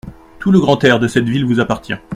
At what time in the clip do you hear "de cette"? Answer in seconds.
0.99-1.29